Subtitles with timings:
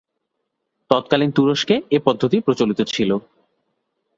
[0.91, 3.11] তৎকালীন তুরস্কে এ পদ্ধতি প্রচলিত ছিল।